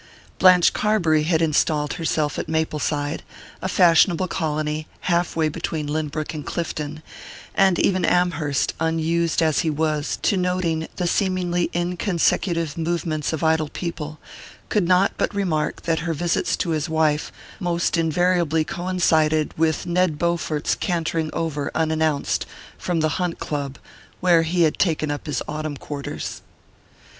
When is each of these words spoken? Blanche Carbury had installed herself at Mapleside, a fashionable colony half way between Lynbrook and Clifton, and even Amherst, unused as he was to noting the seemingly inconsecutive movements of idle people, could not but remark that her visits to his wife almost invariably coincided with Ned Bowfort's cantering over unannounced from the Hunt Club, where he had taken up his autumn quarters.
Blanche 0.39 0.73
Carbury 0.73 1.21
had 1.25 1.43
installed 1.43 1.93
herself 1.93 2.39
at 2.39 2.49
Mapleside, 2.49 3.21
a 3.61 3.69
fashionable 3.69 4.27
colony 4.27 4.87
half 5.01 5.35
way 5.35 5.47
between 5.47 5.85
Lynbrook 5.85 6.33
and 6.33 6.43
Clifton, 6.43 7.03
and 7.53 7.77
even 7.77 8.03
Amherst, 8.03 8.73
unused 8.79 9.43
as 9.43 9.59
he 9.59 9.69
was 9.69 10.17
to 10.23 10.37
noting 10.37 10.87
the 10.95 11.05
seemingly 11.05 11.69
inconsecutive 11.71 12.79
movements 12.79 13.31
of 13.31 13.43
idle 13.43 13.69
people, 13.69 14.17
could 14.69 14.87
not 14.87 15.11
but 15.19 15.35
remark 15.35 15.83
that 15.83 15.99
her 15.99 16.15
visits 16.15 16.55
to 16.57 16.71
his 16.71 16.89
wife 16.89 17.31
almost 17.59 17.95
invariably 17.95 18.63
coincided 18.63 19.53
with 19.55 19.85
Ned 19.85 20.17
Bowfort's 20.17 20.73
cantering 20.73 21.29
over 21.31 21.69
unannounced 21.75 22.47
from 22.75 23.01
the 23.01 23.09
Hunt 23.21 23.37
Club, 23.37 23.77
where 24.19 24.41
he 24.41 24.63
had 24.63 24.79
taken 24.79 25.11
up 25.11 25.27
his 25.27 25.43
autumn 25.47 25.77
quarters. 25.77 26.41